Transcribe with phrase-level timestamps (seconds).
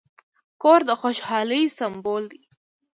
[0.61, 2.41] کور د خوشحالۍ سمبول دی.